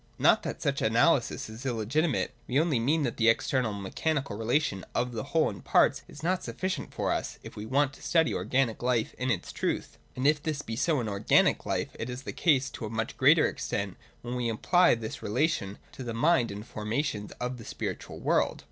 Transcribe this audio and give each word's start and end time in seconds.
Not 0.17 0.41
that 0.41 0.63
such 0.63 0.81
analysis 0.81 1.47
is 1.47 1.63
illegitimate: 1.63 2.31
we 2.47 2.59
only 2.59 2.79
mean 2.79 3.03
that 3.03 3.17
the 3.17 3.29
external 3.29 3.71
and 3.71 3.83
mechanical 3.83 4.35
relation 4.35 4.83
of 4.95 5.13
whole 5.13 5.47
and 5.47 5.63
parts 5.63 6.01
is 6.07 6.23
not 6.23 6.43
sufficient 6.43 6.91
for 6.91 7.11
us, 7.11 7.37
if 7.43 7.55
we 7.55 7.67
want 7.67 7.93
to 7.93 8.01
study 8.01 8.33
organic 8.33 8.81
life 8.81 9.13
in 9.19 9.29
its 9.29 9.51
truth. 9.51 9.99
And 10.15 10.25
if 10.25 10.41
this 10.41 10.63
be 10.63 10.75
so 10.75 11.01
in 11.01 11.07
organic 11.07 11.67
life, 11.67 11.95
it 11.99 12.09
is 12.09 12.23
the 12.23 12.33
case 12.33 12.71
to 12.71 12.85
a 12.87 12.89
much 12.89 13.15
greater 13.15 13.47
extent 13.47 13.95
when 14.23 14.35
we 14.35 14.49
apply 14.49 14.95
this 14.95 15.21
relation 15.21 15.77
to 15.91 16.01
the 16.03 16.15
mind 16.15 16.49
and 16.49 16.63
the 16.63 16.65
formations 16.65 17.31
of 17.33 17.59
the 17.59 17.63
spiritual 17.63 18.17
world. 18.19 18.59